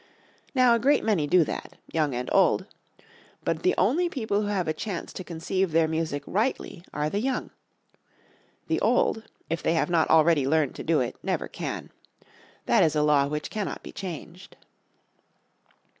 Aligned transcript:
Now 0.55 0.73
a 0.73 0.79
great 0.79 1.03
many 1.03 1.27
do 1.27 1.43
that, 1.43 1.77
young 1.93 2.15
and 2.15 2.27
old. 2.33 2.65
But 3.43 3.61
the 3.61 3.75
only 3.77 4.09
people 4.09 4.41
who 4.41 4.47
have 4.47 4.67
a 4.67 4.73
chance 4.73 5.13
to 5.13 5.23
conceive 5.23 5.71
their 5.71 5.87
music 5.87 6.23
rightly 6.25 6.83
are 6.91 7.07
the 7.07 7.19
young; 7.19 7.51
the 8.67 8.79
old, 8.81 9.21
if 9.47 9.61
they 9.61 9.73
have 9.75 9.91
not 9.91 10.09
already 10.09 10.47
learned 10.47 10.73
to 10.77 10.83
do 10.83 11.01
it, 11.01 11.17
never 11.21 11.47
can. 11.47 11.91
That 12.65 12.81
is 12.83 12.95
a 12.95 13.03
law 13.03 13.27
which 13.27 13.51
cannot 13.51 13.83
be 13.83 13.91
changed. 13.91 14.57